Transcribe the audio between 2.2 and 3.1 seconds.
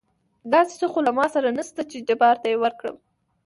ته يې ورکړم.